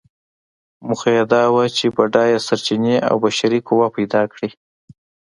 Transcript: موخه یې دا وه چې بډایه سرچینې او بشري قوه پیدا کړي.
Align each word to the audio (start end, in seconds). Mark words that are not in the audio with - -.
موخه 0.87 1.09
یې 1.17 1.23
دا 1.33 1.43
وه 1.53 1.65
چې 1.77 1.85
بډایه 1.95 2.39
سرچینې 2.47 2.95
او 3.09 3.15
بشري 3.23 3.59
قوه 3.67 3.87
پیدا 3.97 4.21
کړي. 4.33 4.49